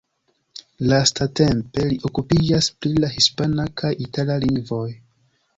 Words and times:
Lastatempe 0.91 1.83
li 1.91 1.99
okupiĝas 2.11 2.71
pri 2.81 2.97
la 3.05 3.13
hispana 3.19 3.69
kaj 3.83 3.93
itala 4.07 4.43
lingvoj. 4.49 4.85